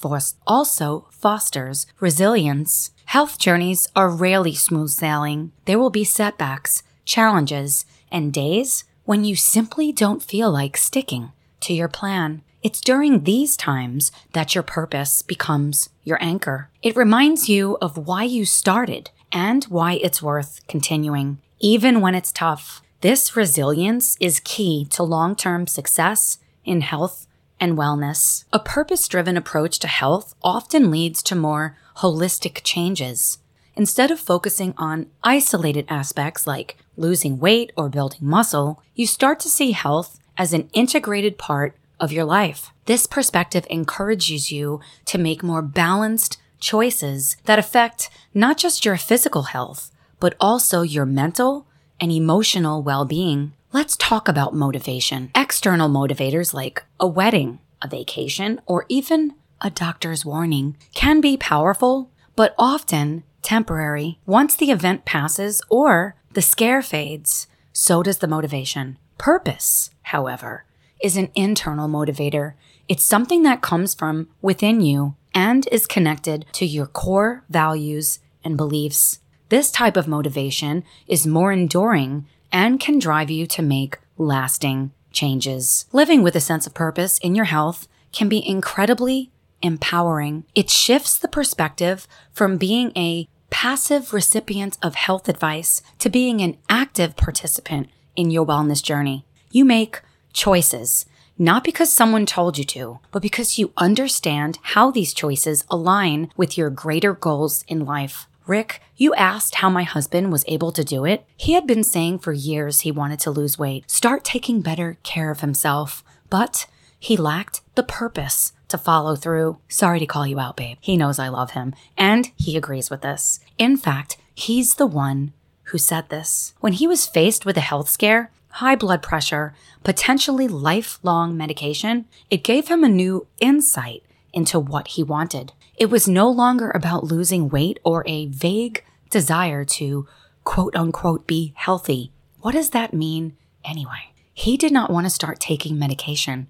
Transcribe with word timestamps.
also 0.47 1.06
fosters 1.11 1.87
resilience. 1.99 2.93
Health 3.06 3.38
journeys 3.38 3.88
are 3.97 4.08
rarely 4.08 4.55
smooth 4.55 4.91
sailing. 4.91 5.52
There 5.64 5.79
will 5.79 5.91
be 5.91 6.05
setbacks, 6.05 6.85
challenges, 7.10 7.84
and 8.12 8.32
days 8.32 8.84
when 9.04 9.24
you 9.24 9.34
simply 9.34 9.90
don't 9.90 10.22
feel 10.22 10.50
like 10.50 10.76
sticking 10.76 11.32
to 11.58 11.74
your 11.74 11.88
plan. 11.88 12.42
It's 12.62 12.80
during 12.80 13.24
these 13.24 13.56
times 13.56 14.12
that 14.32 14.54
your 14.54 14.62
purpose 14.62 15.22
becomes 15.22 15.88
your 16.04 16.22
anchor. 16.22 16.70
It 16.82 16.96
reminds 16.96 17.48
you 17.48 17.76
of 17.82 17.96
why 17.96 18.24
you 18.24 18.44
started 18.44 19.10
and 19.32 19.64
why 19.64 19.94
it's 19.94 20.22
worth 20.22 20.60
continuing, 20.68 21.38
even 21.58 22.00
when 22.00 22.14
it's 22.14 22.32
tough. 22.32 22.80
This 23.00 23.34
resilience 23.34 24.16
is 24.20 24.40
key 24.44 24.86
to 24.90 25.02
long 25.02 25.34
term 25.34 25.66
success 25.66 26.38
in 26.64 26.82
health 26.82 27.26
and 27.58 27.76
wellness. 27.76 28.44
A 28.52 28.60
purpose 28.60 29.08
driven 29.08 29.36
approach 29.36 29.78
to 29.80 29.88
health 29.88 30.34
often 30.42 30.90
leads 30.90 31.22
to 31.24 31.34
more 31.34 31.76
holistic 31.96 32.60
changes. 32.62 33.38
Instead 33.80 34.10
of 34.10 34.20
focusing 34.20 34.74
on 34.76 35.06
isolated 35.22 35.86
aspects 35.88 36.46
like 36.46 36.76
losing 36.98 37.38
weight 37.38 37.72
or 37.78 37.88
building 37.88 38.18
muscle, 38.20 38.82
you 38.94 39.06
start 39.06 39.40
to 39.40 39.48
see 39.48 39.70
health 39.70 40.20
as 40.36 40.52
an 40.52 40.68
integrated 40.74 41.38
part 41.38 41.74
of 41.98 42.12
your 42.12 42.26
life. 42.26 42.72
This 42.84 43.06
perspective 43.06 43.66
encourages 43.70 44.52
you 44.52 44.80
to 45.06 45.16
make 45.16 45.42
more 45.42 45.62
balanced 45.62 46.38
choices 46.58 47.38
that 47.46 47.58
affect 47.58 48.10
not 48.34 48.58
just 48.58 48.84
your 48.84 48.98
physical 48.98 49.44
health, 49.44 49.90
but 50.18 50.34
also 50.38 50.82
your 50.82 51.06
mental 51.06 51.66
and 51.98 52.12
emotional 52.12 52.82
well 52.82 53.06
being. 53.06 53.54
Let's 53.72 53.96
talk 53.96 54.28
about 54.28 54.52
motivation. 54.54 55.30
External 55.34 55.88
motivators 55.88 56.52
like 56.52 56.84
a 57.00 57.06
wedding, 57.06 57.60
a 57.80 57.88
vacation, 57.88 58.60
or 58.66 58.84
even 58.90 59.36
a 59.62 59.70
doctor's 59.70 60.26
warning 60.26 60.76
can 60.92 61.22
be 61.22 61.38
powerful, 61.38 62.10
but 62.36 62.54
often 62.58 63.24
temporary. 63.42 64.19
Once 64.26 64.56
the 64.56 64.70
event 64.70 65.04
passes 65.04 65.62
or 65.69 66.14
the 66.32 66.42
scare 66.42 66.82
fades, 66.82 67.46
so 67.72 68.02
does 68.02 68.19
the 68.19 68.28
motivation. 68.28 68.98
Purpose, 69.19 69.90
however, 70.02 70.64
is 71.02 71.16
an 71.16 71.31
internal 71.34 71.88
motivator. 71.88 72.54
It's 72.88 73.04
something 73.04 73.42
that 73.42 73.62
comes 73.62 73.94
from 73.94 74.28
within 74.42 74.81
you 74.81 75.14
and 75.34 75.69
is 75.70 75.87
connected 75.87 76.46
to 76.52 76.66
your 76.66 76.87
core 76.87 77.44
values 77.48 78.19
and 78.44 78.56
beliefs. 78.56 79.20
This 79.48 79.70
type 79.70 79.96
of 79.96 80.08
motivation 80.08 80.84
is 81.06 81.26
more 81.26 81.52
enduring 81.52 82.26
and 82.52 82.81
can 82.81 82.98
drive 82.98 83.31
you 83.31 83.46
to 83.46 83.62
make 83.62 83.98
lasting 84.19 84.92
changes. 85.12 85.87
Living 85.92 86.22
with 86.22 86.37
a 86.37 86.40
sense 86.40 86.66
of 86.66 86.75
purpose 86.75 87.19
in 87.19 87.34
your 87.34 87.46
health 87.46 87.88
can 88.12 88.28
be 88.28 88.46
incredibly 88.46 89.31
empowering. 89.62 90.44
It 90.54 90.70
shifts 90.70 91.18
the 91.18 91.28
perspective 91.28 92.06
from 92.32 92.58
being 92.58 92.92
a 92.96 93.28
passive 93.50 94.12
recipient 94.12 94.78
of 94.82 94.94
health 94.94 95.28
advice 95.28 95.82
to 95.98 96.08
being 96.08 96.40
an 96.40 96.56
active 96.68 97.16
participant 97.16 97.88
in 98.16 98.30
your 98.30 98.46
wellness 98.46 98.82
journey. 98.82 99.24
You 99.50 99.64
make 99.64 100.00
choices, 100.32 101.06
not 101.36 101.64
because 101.64 101.90
someone 101.90 102.26
told 102.26 102.58
you 102.58 102.64
to, 102.64 103.00
but 103.10 103.22
because 103.22 103.58
you 103.58 103.72
understand 103.76 104.58
how 104.62 104.90
these 104.90 105.12
choices 105.12 105.64
align 105.70 106.30
with 106.36 106.56
your 106.56 106.70
greater 106.70 107.12
goals 107.12 107.64
in 107.66 107.84
life. 107.84 108.28
Rick, 108.46 108.82
you 108.96 109.14
asked 109.14 109.56
how 109.56 109.70
my 109.70 109.84
husband 109.84 110.32
was 110.32 110.44
able 110.48 110.72
to 110.72 110.82
do 110.82 111.04
it. 111.04 111.24
He 111.36 111.52
had 111.52 111.66
been 111.66 111.84
saying 111.84 112.18
for 112.18 112.32
years 112.32 112.80
he 112.80 112.90
wanted 112.90 113.20
to 113.20 113.30
lose 113.30 113.58
weight, 113.58 113.90
start 113.90 114.24
taking 114.24 114.60
better 114.60 114.98
care 115.02 115.30
of 115.30 115.40
himself, 115.40 116.02
but 116.28 116.66
he 116.98 117.16
lacked 117.16 117.60
the 117.74 117.82
purpose 117.82 118.52
to 118.70 118.78
follow 118.78 119.14
through. 119.17 119.58
Sorry 119.69 119.99
to 120.00 120.06
call 120.06 120.26
you 120.26 120.40
out, 120.40 120.56
babe. 120.56 120.78
He 120.81 120.96
knows 120.96 121.19
I 121.19 121.28
love 121.28 121.52
him, 121.52 121.75
and 121.96 122.31
he 122.37 122.56
agrees 122.56 122.90
with 122.90 123.02
this. 123.02 123.40
In 123.58 123.76
fact, 123.76 124.17
he's 124.34 124.75
the 124.75 124.87
one 124.87 125.32
who 125.64 125.78
said 125.78 126.08
this. 126.08 126.55
When 126.61 126.72
he 126.72 126.87
was 126.87 127.06
faced 127.06 127.46
with 127.46 127.56
a 127.56 127.61
health 127.61 127.88
scare, 127.88 128.31
high 128.49 128.76
blood 128.76 129.02
pressure, 129.02 129.55
potentially 129.84 130.49
lifelong 130.49 131.37
medication, 131.37 132.06
it 132.31 132.44
gave 132.44 132.69
him 132.69 132.82
a 132.82 132.88
new 132.88 133.26
insight 133.40 134.02
into 134.32 134.58
what 134.58 134.88
he 134.88 135.02
wanted. 135.02 135.52
It 135.76 135.90
was 135.90 136.09
no 136.09 136.28
longer 136.28 136.71
about 136.71 137.04
losing 137.04 137.49
weight 137.49 137.78
or 137.85 138.04
a 138.06 138.26
vague 138.26 138.85
desire 139.11 139.64
to 139.64 140.06
quote 140.44 140.75
unquote 140.76 141.26
be 141.26 141.52
healthy. 141.56 142.12
What 142.40 142.52
does 142.52 142.71
that 142.71 142.94
mean 142.94 143.37
anyway? 143.64 144.12
He 144.33 144.56
did 144.56 144.73
not 144.73 144.90
want 144.90 145.06
to 145.06 145.11
start 145.11 145.40
taking 145.40 145.78
medication 145.78 146.49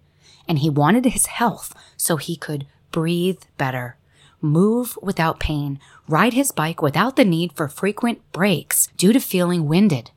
and 0.51 0.59
he 0.59 0.69
wanted 0.69 1.05
his 1.05 1.27
health 1.27 1.73
so 1.97 2.17
he 2.17 2.35
could 2.35 2.67
breathe 2.91 3.41
better, 3.57 3.97
move 4.41 4.99
without 5.01 5.39
pain, 5.39 5.79
ride 6.09 6.33
his 6.33 6.51
bike 6.51 6.83
without 6.83 7.15
the 7.15 7.25
need 7.25 7.53
for 7.53 7.69
frequent 7.69 8.21
breaks 8.33 8.89
due 8.97 9.13
to 9.13 9.21
feeling 9.21 9.69
winded. 9.69 10.11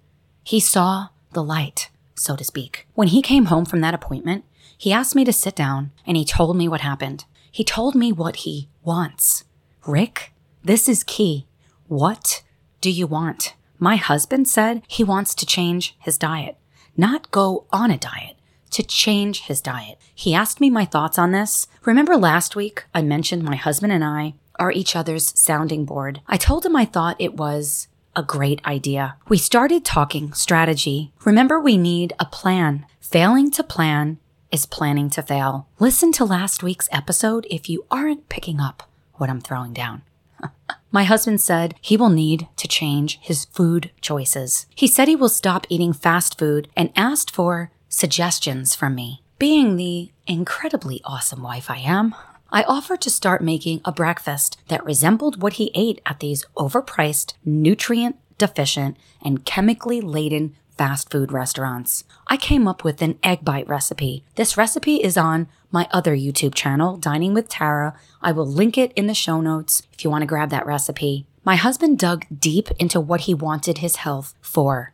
He 0.44 0.60
saw 0.60 1.10
the 1.34 1.44
light, 1.44 1.92
so 2.16 2.36
to 2.36 2.44
speak. 2.44 2.88
When 2.96 3.10
he 3.10 3.22
came 3.22 3.46
home 3.46 3.64
from 3.64 3.82
that 3.82 3.94
appointment, 3.94 4.44
he 4.76 4.92
asked 4.92 5.16
me 5.16 5.24
to 5.24 5.32
sit 5.32 5.56
down 5.56 5.92
and 6.04 6.18
he 6.18 6.26
told 6.26 6.58
me 6.58 6.68
what 6.68 6.82
happened. 6.82 7.26
He 7.52 7.64
told 7.64 7.94
me 7.94 8.12
what 8.12 8.38
he 8.38 8.70
wants. 8.84 9.44
Rick, 9.86 10.34
this 10.64 10.90
is 10.90 11.04
key. 11.04 11.46
What 11.88 12.42
do 12.82 12.90
you 12.90 13.06
want? 13.06 13.54
My 13.78 13.98
husband 13.98 14.48
said 14.48 14.82
he 14.88 15.04
wants 15.04 15.36
to 15.36 15.46
change 15.46 15.96
his 16.00 16.18
diet, 16.18 16.58
not 16.98 17.30
go 17.30 17.66
on 17.72 17.92
a 17.92 18.00
diet, 18.00 18.36
to 18.74 18.84
change 18.84 19.42
his 19.42 19.62
diet. 19.62 19.98
He 20.14 20.34
asked 20.34 20.60
me 20.60 20.70
my 20.70 20.86
thoughts 20.86 21.18
on 21.18 21.32
this. 21.32 21.68
Remember 21.86 22.18
last 22.18 22.56
week 22.56 22.84
I 22.94 23.02
mentioned 23.02 23.44
my 23.44 23.56
husband 23.56 23.94
and 23.94 24.04
I 24.04 24.34
are 24.60 24.72
each 24.72 24.96
other's 24.96 25.38
sounding 25.40 25.86
board. 25.86 26.22
I 26.28 26.38
told 26.38 26.66
him 26.66 26.76
I 26.76 26.86
thought 26.86 27.16
it 27.20 27.36
was 27.36 27.88
a 28.16 28.24
great 28.24 28.64
idea. 28.66 29.16
We 29.28 29.38
started 29.38 29.84
talking 29.84 30.34
strategy. 30.34 31.12
Remember, 31.26 31.60
we 31.60 31.78
need 31.78 32.14
a 32.20 32.26
plan. 32.26 32.86
Failing 33.00 33.50
to 33.52 33.64
plan 33.64 34.20
is 34.52 34.66
planning 34.66 35.10
to 35.12 35.24
fail. 35.24 35.68
Listen 35.80 36.12
to 36.14 36.26
last 36.26 36.62
week's 36.62 36.90
episode 36.92 37.48
if 37.50 37.70
you 37.70 37.86
aren't 37.90 38.30
picking 38.30 38.60
up 38.60 38.84
what 39.16 39.30
I'm 39.30 39.42
throwing 39.42 39.74
down. 39.74 40.04
My 40.92 41.06
husband 41.06 41.42
said 41.42 41.74
he 41.82 41.98
will 41.98 42.10
need 42.10 42.48
to 42.58 42.68
change 42.68 43.20
his 43.20 43.46
food 43.46 43.90
choices. 44.00 44.68
He 44.76 44.88
said 44.88 45.08
he 45.08 45.16
will 45.16 45.30
stop 45.30 45.66
eating 45.70 45.92
fast 45.92 46.38
food 46.38 46.68
and 46.78 46.92
asked 46.96 47.32
for 47.32 47.72
suggestions 47.94 48.76
from 48.76 48.96
me. 48.96 49.22
Being 49.38 49.76
the 49.76 50.12
incredibly 50.26 51.02
awesome 51.04 51.44
wife 51.44 51.70
I 51.70 51.78
am, 51.78 52.16
I 52.52 52.64
offered 52.64 53.02
to 53.02 53.10
start 53.10 53.42
making 53.42 53.82
a 53.86 53.92
breakfast 53.92 54.58
that 54.68 54.86
resembled 54.86 55.42
what 55.42 55.54
he 55.54 55.72
ate 55.76 56.02
at 56.06 56.20
these 56.20 56.46
overpriced, 56.56 57.34
nutrient 57.46 58.18
deficient, 58.38 58.98
and 59.22 59.46
chemically 59.46 60.02
laden 60.02 60.56
fast 60.78 61.12
food 61.12 61.32
restaurants. 61.32 62.04
I 62.28 62.36
came 62.36 62.68
up 62.68 62.84
with 62.84 63.02
an 63.02 63.20
egg 63.24 63.46
bite 63.46 63.68
recipe. 63.68 64.24
This 64.36 64.58
recipe 64.58 64.96
is 64.96 65.18
on 65.18 65.48
my 65.72 65.88
other 65.92 66.16
YouTube 66.16 66.56
channel, 66.56 66.98
Dining 66.98 67.34
with 67.34 67.48
Tara. 67.48 67.96
I 68.22 68.32
will 68.32 68.46
link 68.46 68.78
it 68.78 68.92
in 68.94 69.08
the 69.08 69.14
show 69.14 69.40
notes 69.40 69.84
if 69.94 70.04
you 70.04 70.10
want 70.10 70.24
to 70.24 70.28
grab 70.28 70.50
that 70.50 70.66
recipe. 70.66 71.26
my 71.46 71.58
husband 71.58 72.00
dug 72.00 72.26
deep 72.40 72.70
into 72.80 73.02
what 73.02 73.22
he 73.22 73.34
wanted 73.34 73.80
his 73.80 73.98
health 73.98 74.34
for. 74.42 74.94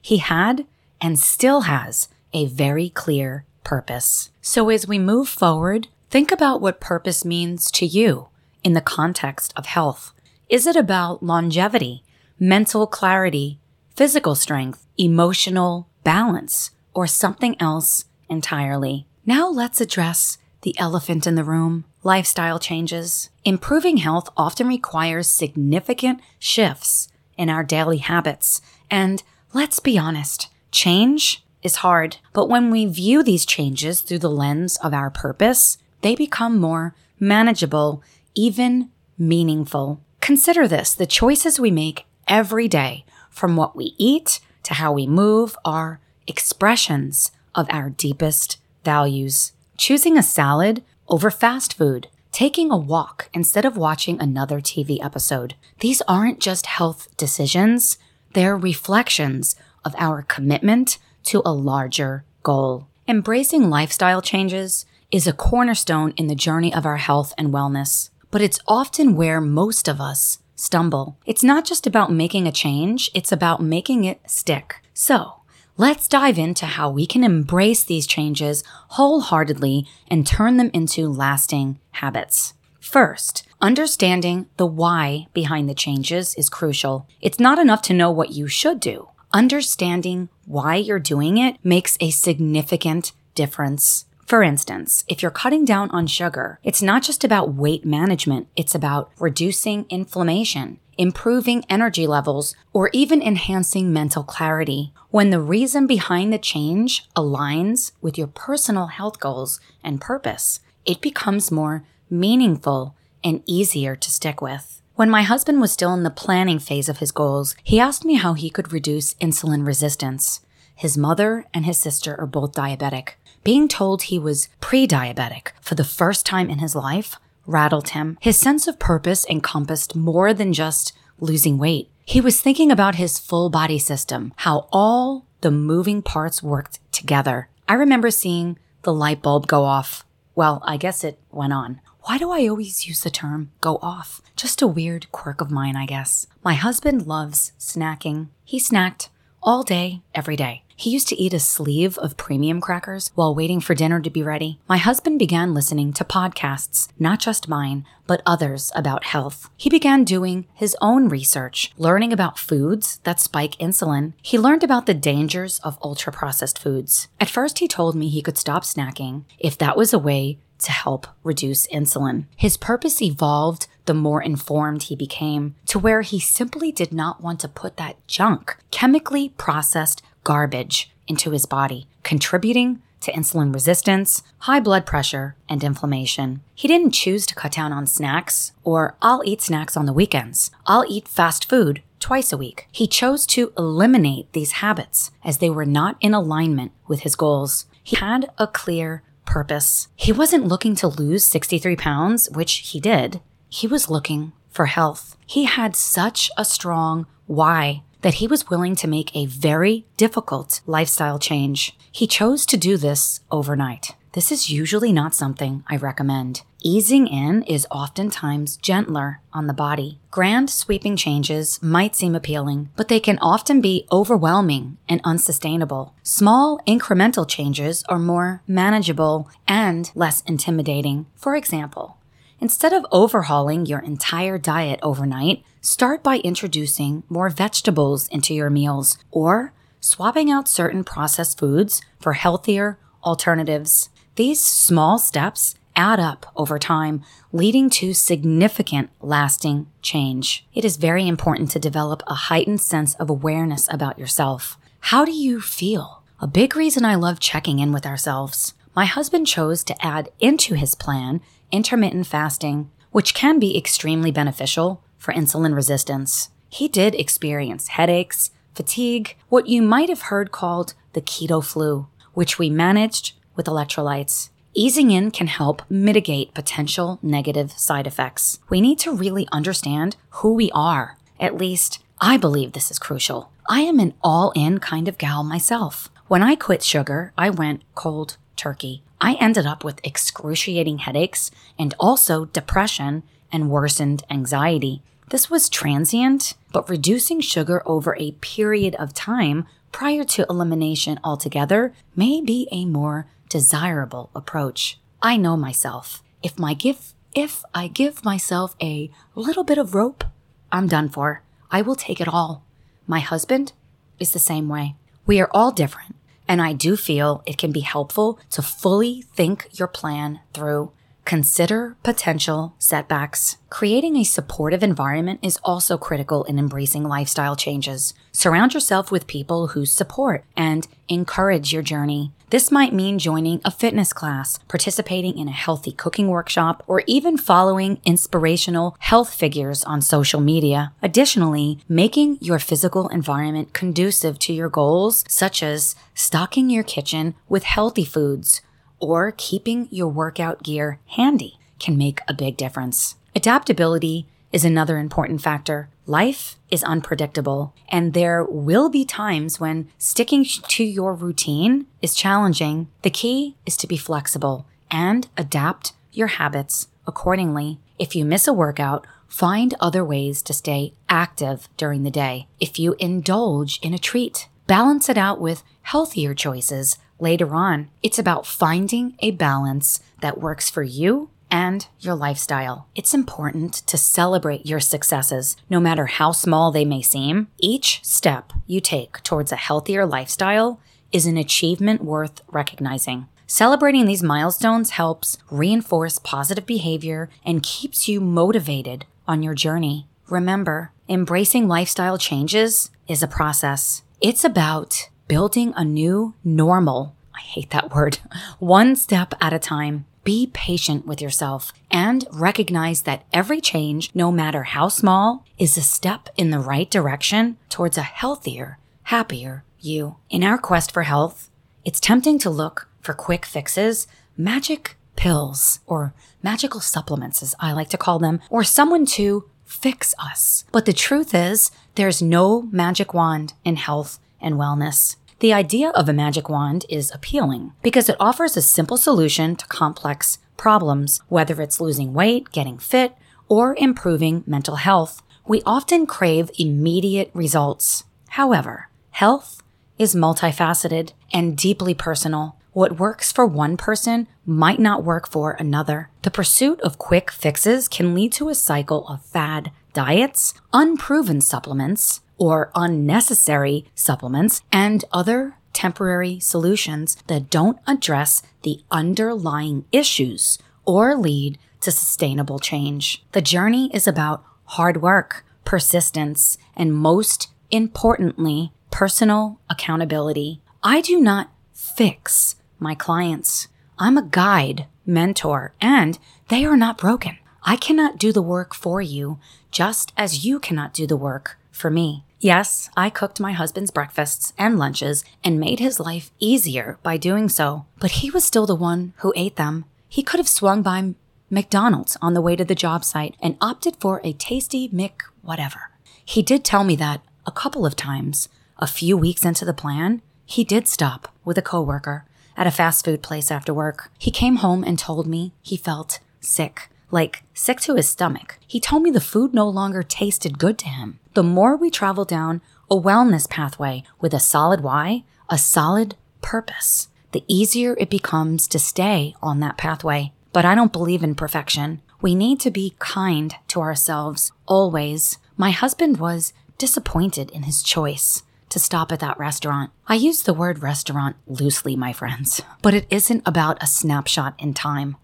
He 0.00 0.16
had 0.18 0.66
and 1.02 1.18
still 1.18 1.62
has 1.62 2.08
a 2.32 2.46
very 2.46 2.88
clear 2.88 3.44
purpose. 3.64 4.30
So 4.40 4.68
as 4.68 4.86
we 4.86 4.98
move 4.98 5.28
forward, 5.28 5.88
think 6.10 6.30
about 6.30 6.60
what 6.60 6.80
purpose 6.80 7.24
means 7.24 7.70
to 7.72 7.86
you 7.86 8.28
in 8.62 8.72
the 8.72 8.80
context 8.80 9.52
of 9.56 9.66
health. 9.66 10.12
Is 10.48 10.66
it 10.66 10.76
about 10.76 11.22
longevity, 11.22 12.04
mental 12.38 12.86
clarity, 12.86 13.58
physical 13.96 14.34
strength, 14.34 14.86
emotional 14.98 15.88
balance, 16.04 16.70
or 16.94 17.06
something 17.06 17.56
else 17.60 18.04
entirely? 18.28 19.06
Now 19.24 19.48
let's 19.48 19.80
address 19.80 20.38
the 20.62 20.78
elephant 20.78 21.26
in 21.26 21.34
the 21.34 21.44
room 21.44 21.84
lifestyle 22.02 22.58
changes. 22.58 23.30
Improving 23.44 23.98
health 23.98 24.28
often 24.36 24.66
requires 24.66 25.28
significant 25.28 26.20
shifts 26.38 27.08
in 27.36 27.48
our 27.48 27.64
daily 27.64 27.98
habits. 27.98 28.60
And 28.90 29.22
let's 29.52 29.80
be 29.80 29.98
honest, 29.98 30.48
change 30.70 31.41
is 31.62 31.76
hard. 31.76 32.16
But 32.32 32.48
when 32.48 32.70
we 32.70 32.86
view 32.86 33.22
these 33.22 33.46
changes 33.46 34.00
through 34.00 34.20
the 34.20 34.30
lens 34.30 34.76
of 34.78 34.92
our 34.92 35.10
purpose, 35.10 35.78
they 36.00 36.14
become 36.14 36.58
more 36.58 36.94
manageable, 37.18 38.02
even 38.34 38.90
meaningful. 39.16 40.00
Consider 40.20 40.66
this 40.66 40.94
the 40.94 41.06
choices 41.06 41.58
we 41.58 41.70
make 41.70 42.04
every 42.28 42.68
day, 42.68 43.04
from 43.30 43.56
what 43.56 43.76
we 43.76 43.94
eat 43.98 44.40
to 44.64 44.74
how 44.74 44.92
we 44.92 45.06
move, 45.06 45.56
are 45.64 46.00
expressions 46.26 47.32
of 47.54 47.66
our 47.70 47.90
deepest 47.90 48.58
values. 48.84 49.52
Choosing 49.76 50.16
a 50.16 50.22
salad 50.22 50.82
over 51.08 51.30
fast 51.30 51.74
food, 51.74 52.08
taking 52.30 52.70
a 52.70 52.76
walk 52.76 53.28
instead 53.34 53.64
of 53.64 53.76
watching 53.76 54.20
another 54.20 54.60
TV 54.60 55.04
episode. 55.04 55.54
These 55.80 56.02
aren't 56.08 56.40
just 56.40 56.66
health 56.66 57.08
decisions, 57.16 57.98
they're 58.32 58.56
reflections 58.56 59.56
of 59.84 59.94
our 59.98 60.22
commitment 60.22 60.98
to 61.24 61.42
a 61.44 61.52
larger 61.52 62.24
goal. 62.42 62.88
Embracing 63.08 63.70
lifestyle 63.70 64.22
changes 64.22 64.86
is 65.10 65.26
a 65.26 65.32
cornerstone 65.32 66.12
in 66.16 66.26
the 66.26 66.34
journey 66.34 66.72
of 66.72 66.86
our 66.86 66.96
health 66.96 67.34
and 67.36 67.48
wellness, 67.48 68.10
but 68.30 68.40
it's 68.40 68.60
often 68.66 69.14
where 69.14 69.40
most 69.40 69.88
of 69.88 70.00
us 70.00 70.38
stumble. 70.54 71.18
It's 71.26 71.42
not 71.42 71.64
just 71.64 71.86
about 71.86 72.12
making 72.12 72.46
a 72.46 72.52
change, 72.52 73.10
it's 73.14 73.32
about 73.32 73.62
making 73.62 74.04
it 74.04 74.20
stick. 74.26 74.76
So, 74.94 75.42
Let's 75.78 76.06
dive 76.06 76.38
into 76.38 76.66
how 76.66 76.90
we 76.90 77.06
can 77.06 77.24
embrace 77.24 77.82
these 77.82 78.06
changes 78.06 78.62
wholeheartedly 78.88 79.86
and 80.06 80.26
turn 80.26 80.58
them 80.58 80.70
into 80.74 81.08
lasting 81.08 81.80
habits. 81.92 82.52
First, 82.78 83.48
understanding 83.58 84.48
the 84.58 84.66
why 84.66 85.28
behind 85.32 85.70
the 85.70 85.74
changes 85.74 86.34
is 86.34 86.50
crucial. 86.50 87.08
It's 87.22 87.40
not 87.40 87.58
enough 87.58 87.80
to 87.82 87.94
know 87.94 88.10
what 88.10 88.32
you 88.32 88.48
should 88.48 88.80
do. 88.80 89.08
Understanding 89.34 90.28
why 90.44 90.76
you're 90.76 90.98
doing 90.98 91.38
it 91.38 91.56
makes 91.64 91.96
a 92.00 92.10
significant 92.10 93.12
difference. 93.34 94.04
For 94.26 94.42
instance, 94.42 95.04
if 95.08 95.22
you're 95.22 95.30
cutting 95.30 95.64
down 95.64 95.90
on 95.90 96.06
sugar, 96.06 96.58
it's 96.62 96.82
not 96.82 97.02
just 97.02 97.24
about 97.24 97.54
weight 97.54 97.86
management, 97.86 98.48
it's 98.56 98.74
about 98.74 99.10
reducing 99.18 99.86
inflammation, 99.88 100.80
improving 100.98 101.64
energy 101.70 102.06
levels, 102.06 102.54
or 102.74 102.90
even 102.92 103.22
enhancing 103.22 103.90
mental 103.90 104.22
clarity. 104.22 104.92
When 105.08 105.30
the 105.30 105.40
reason 105.40 105.86
behind 105.86 106.30
the 106.30 106.38
change 106.38 107.08
aligns 107.16 107.92
with 108.02 108.18
your 108.18 108.26
personal 108.26 108.88
health 108.88 109.18
goals 109.18 109.60
and 109.82 109.98
purpose, 109.98 110.60
it 110.84 111.00
becomes 111.00 111.50
more 111.50 111.84
meaningful 112.10 112.94
and 113.24 113.42
easier 113.46 113.96
to 113.96 114.10
stick 114.10 114.42
with. 114.42 114.81
When 114.94 115.08
my 115.08 115.22
husband 115.22 115.60
was 115.60 115.72
still 115.72 115.94
in 115.94 116.02
the 116.02 116.10
planning 116.10 116.58
phase 116.58 116.88
of 116.88 116.98
his 116.98 117.12
goals, 117.12 117.56
he 117.62 117.80
asked 117.80 118.04
me 118.04 118.14
how 118.14 118.34
he 118.34 118.50
could 118.50 118.72
reduce 118.72 119.14
insulin 119.14 119.66
resistance. 119.66 120.40
His 120.74 120.98
mother 120.98 121.46
and 121.54 121.64
his 121.64 121.78
sister 121.78 122.14
are 122.20 122.26
both 122.26 122.52
diabetic. 122.52 123.14
Being 123.42 123.68
told 123.68 124.02
he 124.02 124.18
was 124.18 124.48
pre 124.60 124.86
diabetic 124.86 125.52
for 125.62 125.74
the 125.74 125.84
first 125.84 126.26
time 126.26 126.50
in 126.50 126.58
his 126.58 126.74
life 126.74 127.16
rattled 127.46 127.90
him. 127.90 128.18
His 128.20 128.36
sense 128.36 128.68
of 128.68 128.78
purpose 128.78 129.24
encompassed 129.30 129.96
more 129.96 130.34
than 130.34 130.52
just 130.52 130.92
losing 131.18 131.56
weight. 131.56 131.88
He 132.04 132.20
was 132.20 132.42
thinking 132.42 132.70
about 132.70 132.96
his 132.96 133.18
full 133.18 133.48
body 133.48 133.78
system, 133.78 134.34
how 134.36 134.68
all 134.72 135.24
the 135.40 135.50
moving 135.50 136.02
parts 136.02 136.42
worked 136.42 136.80
together. 136.92 137.48
I 137.66 137.74
remember 137.74 138.10
seeing 138.10 138.58
the 138.82 138.92
light 138.92 139.22
bulb 139.22 139.46
go 139.46 139.64
off. 139.64 140.04
Well, 140.34 140.62
I 140.64 140.76
guess 140.76 141.02
it 141.02 141.18
went 141.30 141.52
on. 141.52 141.80
Why 142.04 142.18
do 142.18 142.32
I 142.32 142.48
always 142.48 142.88
use 142.88 143.02
the 143.02 143.10
term 143.10 143.52
go 143.60 143.78
off? 143.80 144.20
Just 144.34 144.60
a 144.60 144.66
weird 144.66 145.10
quirk 145.12 145.40
of 145.40 145.52
mine, 145.52 145.76
I 145.76 145.86
guess. 145.86 146.26
My 146.42 146.54
husband 146.54 147.06
loves 147.06 147.52
snacking. 147.60 148.28
He 148.44 148.58
snacked 148.58 149.08
all 149.40 149.62
day, 149.62 150.02
every 150.12 150.34
day. 150.34 150.64
He 150.74 150.90
used 150.90 151.06
to 151.08 151.20
eat 151.20 151.32
a 151.32 151.38
sleeve 151.38 151.96
of 151.98 152.16
premium 152.16 152.60
crackers 152.60 153.12
while 153.14 153.36
waiting 153.36 153.60
for 153.60 153.76
dinner 153.76 154.00
to 154.00 154.10
be 154.10 154.20
ready. 154.20 154.58
My 154.68 154.78
husband 154.78 155.20
began 155.20 155.54
listening 155.54 155.92
to 155.92 156.04
podcasts, 156.04 156.88
not 156.98 157.20
just 157.20 157.46
mine, 157.48 157.86
but 158.08 158.20
others 158.26 158.72
about 158.74 159.04
health. 159.04 159.48
He 159.56 159.70
began 159.70 160.02
doing 160.02 160.46
his 160.54 160.76
own 160.80 161.08
research, 161.08 161.72
learning 161.76 162.12
about 162.12 162.36
foods 162.36 162.98
that 163.04 163.20
spike 163.20 163.52
insulin. 163.58 164.14
He 164.22 164.40
learned 164.40 164.64
about 164.64 164.86
the 164.86 164.94
dangers 164.94 165.60
of 165.60 165.78
ultra 165.84 166.12
processed 166.12 166.58
foods. 166.58 167.06
At 167.20 167.30
first, 167.30 167.60
he 167.60 167.68
told 167.68 167.94
me 167.94 168.08
he 168.08 168.22
could 168.22 168.38
stop 168.38 168.64
snacking 168.64 169.22
if 169.38 169.56
that 169.58 169.76
was 169.76 169.92
a 169.92 170.00
way 170.00 170.38
to 170.62 170.72
help 170.72 171.06
reduce 171.22 171.66
insulin. 171.68 172.24
His 172.36 172.56
purpose 172.56 173.02
evolved 173.02 173.66
the 173.86 173.94
more 173.94 174.22
informed 174.22 174.84
he 174.84 174.96
became 174.96 175.54
to 175.66 175.78
where 175.78 176.02
he 176.02 176.20
simply 176.20 176.72
did 176.72 176.92
not 176.92 177.20
want 177.20 177.40
to 177.40 177.48
put 177.48 177.76
that 177.76 177.96
junk, 178.06 178.56
chemically 178.70 179.30
processed 179.30 180.02
garbage 180.24 180.90
into 181.08 181.30
his 181.30 181.46
body, 181.46 181.86
contributing 182.02 182.80
to 183.00 183.12
insulin 183.12 183.52
resistance, 183.52 184.22
high 184.38 184.60
blood 184.60 184.86
pressure, 184.86 185.34
and 185.48 185.62
inflammation. 185.62 186.40
He 186.54 186.68
didn't 186.68 186.92
choose 186.92 187.26
to 187.26 187.34
cut 187.34 187.52
down 187.52 187.72
on 187.72 187.86
snacks 187.86 188.52
or 188.64 188.96
I'll 189.02 189.22
eat 189.24 189.42
snacks 189.42 189.76
on 189.76 189.86
the 189.86 189.92
weekends. 189.92 190.50
I'll 190.66 190.84
eat 190.88 191.08
fast 191.08 191.48
food 191.48 191.82
twice 191.98 192.32
a 192.32 192.36
week. 192.36 192.68
He 192.72 192.86
chose 192.86 193.26
to 193.28 193.52
eliminate 193.58 194.32
these 194.32 194.52
habits 194.52 195.10
as 195.24 195.38
they 195.38 195.50
were 195.50 195.66
not 195.66 195.96
in 196.00 196.14
alignment 196.14 196.72
with 196.86 197.00
his 197.00 197.16
goals. 197.16 197.66
He 197.82 197.96
had 197.96 198.30
a 198.38 198.46
clear 198.46 199.02
purpose. 199.32 199.88
He 199.96 200.12
wasn't 200.12 200.46
looking 200.46 200.76
to 200.76 200.88
lose 200.88 201.24
63 201.24 201.76
pounds, 201.76 202.28
which 202.30 202.70
he 202.70 202.78
did. 202.80 203.20
He 203.48 203.66
was 203.66 203.88
looking 203.88 204.32
for 204.50 204.66
health. 204.66 205.16
He 205.26 205.44
had 205.44 205.74
such 205.74 206.30
a 206.36 206.44
strong 206.44 207.06
why 207.26 207.82
that 208.02 208.14
he 208.14 208.26
was 208.26 208.50
willing 208.50 208.76
to 208.76 208.88
make 208.88 209.14
a 209.16 209.26
very 209.26 209.86
difficult 209.96 210.60
lifestyle 210.66 211.18
change. 211.18 211.74
He 211.90 212.06
chose 212.06 212.44
to 212.46 212.56
do 212.56 212.76
this 212.76 213.20
overnight. 213.30 213.94
This 214.12 214.30
is 214.30 214.50
usually 214.50 214.92
not 214.92 215.14
something 215.14 215.64
I 215.66 215.76
recommend. 215.76 216.42
Easing 216.64 217.08
in 217.08 217.42
is 217.42 217.66
oftentimes 217.72 218.56
gentler 218.56 219.20
on 219.32 219.48
the 219.48 219.52
body. 219.52 219.98
Grand 220.12 220.48
sweeping 220.48 220.96
changes 220.96 221.60
might 221.60 221.96
seem 221.96 222.14
appealing, 222.14 222.70
but 222.76 222.86
they 222.86 223.00
can 223.00 223.18
often 223.18 223.60
be 223.60 223.84
overwhelming 223.90 224.76
and 224.88 225.00
unsustainable. 225.02 225.92
Small 226.04 226.60
incremental 226.64 227.28
changes 227.28 227.82
are 227.88 227.98
more 227.98 228.42
manageable 228.46 229.28
and 229.48 229.90
less 229.96 230.22
intimidating. 230.22 231.06
For 231.16 231.34
example, 231.34 231.98
Instead 232.40 232.72
of 232.72 232.84
overhauling 232.90 233.66
your 233.66 233.78
entire 233.78 234.36
diet 234.36 234.80
overnight, 234.82 235.44
start 235.60 236.02
by 236.02 236.18
introducing 236.18 237.04
more 237.08 237.30
vegetables 237.30 238.08
into 238.08 238.34
your 238.34 238.50
meals 238.50 238.98
or 239.12 239.52
swapping 239.78 240.28
out 240.28 240.48
certain 240.48 240.82
processed 240.82 241.38
foods 241.38 241.80
for 242.00 242.14
healthier 242.14 242.80
alternatives. 243.04 243.90
These 244.16 244.40
small 244.40 244.98
steps 244.98 245.54
add 245.76 246.00
up 246.00 246.26
over 246.36 246.58
time, 246.58 247.02
leading 247.32 247.70
to 247.70 247.94
significant 247.94 248.90
lasting 249.00 249.66
change. 249.80 250.46
It 250.54 250.64
is 250.64 250.76
very 250.76 251.06
important 251.06 251.50
to 251.52 251.58
develop 251.58 252.02
a 252.06 252.14
heightened 252.14 252.60
sense 252.60 252.94
of 252.94 253.10
awareness 253.10 253.68
about 253.72 253.98
yourself. 253.98 254.58
How 254.80 255.04
do 255.04 255.12
you 255.12 255.40
feel? 255.40 256.02
A 256.20 256.26
big 256.26 256.56
reason 256.56 256.84
I 256.84 256.94
love 256.94 257.20
checking 257.20 257.58
in 257.58 257.72
with 257.72 257.86
ourselves. 257.86 258.54
My 258.74 258.84
husband 258.84 259.26
chose 259.26 259.62
to 259.64 259.84
add 259.84 260.10
into 260.20 260.54
his 260.54 260.74
plan 260.74 261.20
intermittent 261.50 262.06
fasting, 262.06 262.70
which 262.90 263.14
can 263.14 263.38
be 263.38 263.56
extremely 263.56 264.10
beneficial 264.10 264.82
for 264.98 265.12
insulin 265.12 265.54
resistance. 265.54 266.30
He 266.48 266.68
did 266.68 266.94
experience 266.94 267.68
headaches, 267.68 268.30
fatigue, 268.54 269.16
what 269.28 269.46
you 269.46 269.62
might 269.62 269.88
have 269.88 270.02
heard 270.02 270.32
called 270.32 270.74
the 270.92 271.00
keto 271.00 271.44
flu, 271.44 271.86
which 272.14 272.38
we 272.38 272.50
managed 272.50 273.14
with 273.36 273.46
electrolytes. 273.46 274.30
Easing 274.54 274.90
in 274.90 275.10
can 275.10 275.28
help 275.28 275.62
mitigate 275.70 276.34
potential 276.34 276.98
negative 277.02 277.52
side 277.52 277.86
effects. 277.86 278.38
We 278.50 278.60
need 278.60 278.78
to 278.80 278.92
really 278.94 279.26
understand 279.32 279.96
who 280.10 280.34
we 280.34 280.50
are. 280.52 280.98
At 281.18 281.38
least, 281.38 281.82
I 282.02 282.18
believe 282.18 282.52
this 282.52 282.70
is 282.70 282.78
crucial. 282.78 283.30
I 283.48 283.60
am 283.60 283.80
an 283.80 283.94
all 284.04 284.30
in 284.36 284.58
kind 284.58 284.88
of 284.88 284.98
gal 284.98 285.24
myself. 285.24 285.88
When 286.06 286.22
I 286.22 286.34
quit 286.34 286.62
sugar, 286.62 287.14
I 287.16 287.30
went 287.30 287.62
cold 287.74 288.18
turkey. 288.36 288.82
I 289.00 289.14
ended 289.14 289.46
up 289.46 289.64
with 289.64 289.80
excruciating 289.84 290.78
headaches 290.78 291.30
and 291.58 291.74
also 291.80 292.26
depression 292.26 293.04
and 293.32 293.48
worsened 293.48 294.02
anxiety. 294.10 294.82
This 295.08 295.30
was 295.30 295.48
transient, 295.48 296.34
but 296.52 296.68
reducing 296.68 297.22
sugar 297.22 297.62
over 297.64 297.96
a 297.96 298.12
period 298.20 298.74
of 298.74 298.92
time 298.92 299.46
prior 299.72 300.04
to 300.04 300.26
elimination 300.28 301.00
altogether 301.02 301.72
may 301.96 302.20
be 302.20 302.48
a 302.52 302.66
more 302.66 303.06
desirable 303.32 304.10
approach. 304.14 304.78
I 305.00 305.16
know 305.16 305.38
myself. 305.38 306.02
If 306.22 306.38
my 306.38 306.52
gift 306.52 306.94
if 307.14 307.42
I 307.54 307.68
give 307.68 308.04
myself 308.04 308.54
a 308.62 308.90
little 309.14 309.44
bit 309.44 309.58
of 309.58 309.74
rope, 309.74 310.04
I'm 310.50 310.66
done 310.66 310.88
for. 310.88 311.22
I 311.50 311.62
will 311.62 311.74
take 311.74 312.00
it 312.00 312.08
all. 312.08 312.44
My 312.86 313.00
husband 313.00 313.52
is 313.98 314.12
the 314.12 314.18
same 314.18 314.48
way. 314.48 314.76
We 315.06 315.20
are 315.20 315.30
all 315.32 315.50
different, 315.50 315.96
and 316.28 316.40
I 316.40 316.52
do 316.52 316.76
feel 316.76 317.22
it 317.26 317.38
can 317.38 317.52
be 317.52 317.60
helpful 317.60 318.18
to 318.30 318.42
fully 318.42 319.04
think 319.14 319.48
your 319.52 319.68
plan 319.68 320.20
through 320.32 320.72
Consider 321.04 321.76
potential 321.82 322.54
setbacks. 322.58 323.36
Creating 323.50 323.96
a 323.96 324.04
supportive 324.04 324.62
environment 324.62 325.18
is 325.22 325.38
also 325.42 325.76
critical 325.76 326.22
in 326.24 326.38
embracing 326.38 326.84
lifestyle 326.84 327.34
changes. 327.34 327.92
Surround 328.12 328.54
yourself 328.54 328.92
with 328.92 329.08
people 329.08 329.48
who 329.48 329.66
support 329.66 330.24
and 330.36 330.68
encourage 330.88 331.52
your 331.52 331.62
journey. 331.62 332.12
This 332.32 332.50
might 332.50 332.72
mean 332.72 332.98
joining 332.98 333.42
a 333.44 333.50
fitness 333.50 333.92
class, 333.92 334.38
participating 334.48 335.18
in 335.18 335.28
a 335.28 335.32
healthy 335.32 335.70
cooking 335.70 336.08
workshop, 336.08 336.62
or 336.66 336.82
even 336.86 337.18
following 337.18 337.78
inspirational 337.84 338.74
health 338.78 339.12
figures 339.12 339.62
on 339.64 339.82
social 339.82 340.18
media. 340.18 340.72
Additionally, 340.82 341.58
making 341.68 342.16
your 342.22 342.38
physical 342.38 342.88
environment 342.88 343.52
conducive 343.52 344.18
to 344.20 344.32
your 344.32 344.48
goals, 344.48 345.04
such 345.08 345.42
as 345.42 345.76
stocking 345.94 346.48
your 346.48 346.64
kitchen 346.64 347.14
with 347.28 347.42
healthy 347.42 347.84
foods, 347.84 348.40
or 348.80 349.12
keeping 349.14 349.68
your 349.70 349.88
workout 349.88 350.42
gear 350.42 350.78
handy 350.86 351.38
can 351.58 351.76
make 351.76 352.00
a 352.08 352.14
big 352.14 352.38
difference. 352.38 352.96
Adaptability 353.14 354.06
is 354.32 354.44
another 354.44 354.78
important 354.78 355.20
factor. 355.20 355.68
Life 355.86 356.36
is 356.50 356.64
unpredictable, 356.64 357.54
and 357.68 357.92
there 357.92 358.24
will 358.24 358.68
be 358.68 358.84
times 358.84 359.38
when 359.38 359.68
sticking 359.78 360.24
to 360.24 360.64
your 360.64 360.94
routine 360.94 361.66
is 361.80 361.94
challenging. 361.94 362.68
The 362.82 362.90
key 362.90 363.36
is 363.46 363.56
to 363.58 363.66
be 363.66 363.76
flexible 363.76 364.46
and 364.70 365.08
adapt 365.16 365.72
your 365.92 366.06
habits 366.08 366.68
accordingly. 366.86 367.58
If 367.78 367.94
you 367.94 368.04
miss 368.04 368.26
a 368.26 368.32
workout, 368.32 368.86
find 369.06 369.54
other 369.60 369.84
ways 369.84 370.22
to 370.22 370.32
stay 370.32 370.72
active 370.88 371.48
during 371.56 371.82
the 371.82 371.90
day. 371.90 372.26
If 372.40 372.58
you 372.58 372.74
indulge 372.78 373.58
in 373.60 373.74
a 373.74 373.78
treat, 373.78 374.28
balance 374.46 374.88
it 374.88 374.96
out 374.96 375.20
with 375.20 375.44
healthier 375.62 376.14
choices 376.14 376.78
later 376.98 377.34
on. 377.34 377.68
It's 377.82 377.98
about 377.98 378.26
finding 378.26 378.96
a 379.00 379.10
balance 379.10 379.80
that 380.00 380.20
works 380.20 380.48
for 380.48 380.62
you 380.62 381.10
and 381.32 381.66
your 381.80 381.94
lifestyle. 381.94 382.68
It's 382.74 382.92
important 382.92 383.54
to 383.66 383.78
celebrate 383.78 384.46
your 384.46 384.60
successes, 384.60 385.36
no 385.48 385.58
matter 385.58 385.86
how 385.86 386.12
small 386.12 386.52
they 386.52 386.66
may 386.66 386.82
seem. 386.82 387.28
Each 387.38 387.80
step 387.82 388.32
you 388.46 388.60
take 388.60 389.02
towards 389.02 389.32
a 389.32 389.36
healthier 389.36 389.86
lifestyle 389.86 390.60
is 390.92 391.06
an 391.06 391.16
achievement 391.16 391.82
worth 391.82 392.20
recognizing. 392.30 393.08
Celebrating 393.26 393.86
these 393.86 394.02
milestones 394.02 394.70
helps 394.70 395.16
reinforce 395.30 395.98
positive 395.98 396.44
behavior 396.44 397.08
and 397.24 397.42
keeps 397.42 397.88
you 397.88 397.98
motivated 397.98 398.84
on 399.08 399.22
your 399.22 399.32
journey. 399.32 399.88
Remember, 400.08 400.70
embracing 400.86 401.48
lifestyle 401.48 401.96
changes 401.96 402.70
is 402.86 403.02
a 403.02 403.08
process. 403.08 403.82
It's 404.02 404.22
about 404.22 404.90
building 405.08 405.54
a 405.56 405.64
new 405.64 406.12
normal. 406.22 406.94
I 407.14 407.20
hate 407.20 407.50
that 407.50 407.74
word. 407.74 408.00
One 408.38 408.76
step 408.76 409.14
at 409.18 409.32
a 409.32 409.38
time. 409.38 409.86
Be 410.04 410.28
patient 410.32 410.84
with 410.84 411.00
yourself 411.00 411.52
and 411.70 412.06
recognize 412.10 412.82
that 412.82 413.04
every 413.12 413.40
change, 413.40 413.90
no 413.94 414.10
matter 414.10 414.42
how 414.42 414.68
small, 414.68 415.24
is 415.38 415.56
a 415.56 415.62
step 415.62 416.08
in 416.16 416.30
the 416.30 416.40
right 416.40 416.68
direction 416.68 417.36
towards 417.48 417.78
a 417.78 417.82
healthier, 417.82 418.58
happier 418.84 419.44
you. 419.60 419.96
In 420.10 420.24
our 420.24 420.38
quest 420.38 420.72
for 420.72 420.82
health, 420.82 421.30
it's 421.64 421.78
tempting 421.78 422.18
to 422.20 422.30
look 422.30 422.68
for 422.80 422.94
quick 422.94 423.24
fixes, 423.24 423.86
magic 424.16 424.76
pills, 424.96 425.60
or 425.66 425.94
magical 426.22 426.60
supplements, 426.60 427.22
as 427.22 427.34
I 427.38 427.52
like 427.52 427.68
to 427.70 427.78
call 427.78 428.00
them, 428.00 428.20
or 428.28 428.42
someone 428.42 428.86
to 428.86 429.30
fix 429.44 429.94
us. 429.98 430.44
But 430.50 430.66
the 430.66 430.72
truth 430.72 431.14
is, 431.14 431.52
there's 431.76 432.02
no 432.02 432.42
magic 432.50 432.92
wand 432.92 433.34
in 433.44 433.56
health 433.56 434.00
and 434.20 434.34
wellness. 434.34 434.96
The 435.22 435.32
idea 435.32 435.68
of 435.70 435.88
a 435.88 435.92
magic 435.92 436.28
wand 436.28 436.66
is 436.68 436.90
appealing 436.90 437.52
because 437.62 437.88
it 437.88 437.94
offers 438.00 438.36
a 438.36 438.42
simple 438.42 438.76
solution 438.76 439.36
to 439.36 439.46
complex 439.46 440.18
problems, 440.36 441.00
whether 441.08 441.40
it's 441.40 441.60
losing 441.60 441.94
weight, 441.94 442.32
getting 442.32 442.58
fit, 442.58 442.96
or 443.28 443.54
improving 443.56 444.24
mental 444.26 444.56
health. 444.56 445.00
We 445.24 445.40
often 445.46 445.86
crave 445.86 446.32
immediate 446.40 447.12
results. 447.14 447.84
However, 448.08 448.68
health 448.90 449.40
is 449.78 449.94
multifaceted 449.94 450.90
and 451.12 451.38
deeply 451.38 451.72
personal. 451.72 452.34
What 452.52 452.80
works 452.80 453.12
for 453.12 453.24
one 453.24 453.56
person 453.56 454.08
might 454.26 454.58
not 454.58 454.82
work 454.82 455.08
for 455.08 455.36
another. 455.38 455.88
The 456.02 456.10
pursuit 456.10 456.60
of 456.62 456.78
quick 456.78 457.12
fixes 457.12 457.68
can 457.68 457.94
lead 457.94 458.10
to 458.14 458.28
a 458.28 458.34
cycle 458.34 458.88
of 458.88 459.04
fad 459.04 459.52
diets, 459.72 460.34
unproven 460.52 461.20
supplements, 461.20 462.00
or 462.22 462.52
unnecessary 462.54 463.64
supplements 463.74 464.42
and 464.52 464.84
other 464.92 465.34
temporary 465.52 466.20
solutions 466.20 466.96
that 467.08 467.28
don't 467.28 467.58
address 467.66 468.22
the 468.42 468.60
underlying 468.70 469.64
issues 469.72 470.38
or 470.64 470.94
lead 470.94 471.36
to 471.60 471.72
sustainable 471.72 472.38
change. 472.38 473.04
The 473.10 473.20
journey 473.20 473.72
is 473.74 473.88
about 473.88 474.22
hard 474.44 474.80
work, 474.80 475.24
persistence, 475.44 476.38
and 476.54 476.72
most 476.72 477.26
importantly, 477.50 478.52
personal 478.70 479.40
accountability. 479.50 480.40
I 480.62 480.80
do 480.80 481.00
not 481.00 481.28
fix 481.52 482.36
my 482.60 482.76
clients. 482.76 483.48
I'm 483.80 483.98
a 483.98 484.08
guide, 484.08 484.66
mentor, 484.86 485.54
and 485.60 485.98
they 486.28 486.44
are 486.44 486.56
not 486.56 486.78
broken. 486.78 487.18
I 487.42 487.56
cannot 487.56 487.98
do 487.98 488.12
the 488.12 488.22
work 488.22 488.54
for 488.54 488.80
you 488.80 489.18
just 489.50 489.92
as 489.96 490.24
you 490.24 490.38
cannot 490.38 490.72
do 490.72 490.86
the 490.86 490.96
work 490.96 491.36
for 491.50 491.68
me. 491.68 492.04
Yes, 492.22 492.70
I 492.76 492.88
cooked 492.88 493.18
my 493.18 493.32
husband's 493.32 493.72
breakfasts 493.72 494.32
and 494.38 494.56
lunches 494.56 495.04
and 495.24 495.40
made 495.40 495.58
his 495.58 495.80
life 495.80 496.12
easier 496.20 496.78
by 496.84 496.96
doing 496.96 497.28
so, 497.28 497.66
but 497.80 497.90
he 497.90 498.12
was 498.12 498.24
still 498.24 498.46
the 498.46 498.54
one 498.54 498.92
who 498.98 499.12
ate 499.16 499.34
them. 499.34 499.64
He 499.88 500.04
could 500.04 500.20
have 500.20 500.28
swung 500.28 500.62
by 500.62 500.94
McDonald's 501.30 501.96
on 502.00 502.14
the 502.14 502.20
way 502.20 502.36
to 502.36 502.44
the 502.44 502.54
job 502.54 502.84
site 502.84 503.16
and 503.20 503.36
opted 503.40 503.74
for 503.80 504.00
a 504.04 504.12
tasty 504.12 504.68
Mick 504.68 505.02
whatever. 505.22 505.72
He 506.04 506.22
did 506.22 506.44
tell 506.44 506.62
me 506.62 506.76
that 506.76 507.00
a 507.26 507.32
couple 507.32 507.66
of 507.66 507.74
times. 507.74 508.28
A 508.56 508.68
few 508.68 508.96
weeks 508.96 509.24
into 509.24 509.44
the 509.44 509.52
plan, 509.52 510.00
he 510.24 510.44
did 510.44 510.68
stop 510.68 511.08
with 511.24 511.38
a 511.38 511.42
coworker 511.42 512.04
at 512.36 512.46
a 512.46 512.52
fast 512.52 512.84
food 512.84 513.02
place 513.02 513.32
after 513.32 513.52
work. 513.52 513.90
He 513.98 514.12
came 514.12 514.36
home 514.36 514.62
and 514.62 514.78
told 514.78 515.08
me 515.08 515.32
he 515.42 515.56
felt 515.56 515.98
sick 516.20 516.68
like 516.92 517.24
sick 517.34 517.58
to 517.60 517.74
his 517.74 517.88
stomach. 517.88 518.38
He 518.46 518.60
told 518.60 518.84
me 518.84 518.92
the 518.92 519.00
food 519.00 519.34
no 519.34 519.48
longer 519.48 519.82
tasted 519.82 520.38
good 520.38 520.58
to 520.58 520.68
him. 520.68 521.00
The 521.14 521.24
more 521.24 521.56
we 521.56 521.70
travel 521.70 522.04
down 522.04 522.40
a 522.70 522.76
wellness 522.76 523.28
pathway 523.28 523.82
with 524.00 524.14
a 524.14 524.20
solid 524.20 524.60
why, 524.60 525.02
a 525.28 525.38
solid 525.38 525.96
purpose, 526.20 526.88
the 527.10 527.24
easier 527.26 527.76
it 527.78 527.90
becomes 527.90 528.46
to 528.48 528.58
stay 528.58 529.14
on 529.20 529.40
that 529.40 529.56
pathway. 529.56 530.12
But 530.32 530.44
I 530.44 530.54
don't 530.54 530.72
believe 530.72 531.02
in 531.02 531.14
perfection. 531.14 531.82
We 532.00 532.14
need 532.14 532.40
to 532.40 532.50
be 532.50 532.74
kind 532.78 533.34
to 533.48 533.60
ourselves 533.60 534.32
always. 534.46 535.18
My 535.36 535.50
husband 535.50 535.98
was 535.98 536.32
disappointed 536.58 537.30
in 537.30 537.42
his 537.42 537.62
choice 537.62 538.22
to 538.48 538.58
stop 538.58 538.92
at 538.92 539.00
that 539.00 539.18
restaurant. 539.18 539.70
I 539.86 539.94
use 539.94 540.22
the 540.22 540.34
word 540.34 540.62
restaurant 540.62 541.16
loosely, 541.26 541.74
my 541.74 541.92
friends, 541.92 542.42
but 542.60 542.74
it 542.74 542.86
isn't 542.90 543.22
about 543.26 543.62
a 543.62 543.66
snapshot 543.66 544.34
in 544.38 544.52
time. 544.52 544.96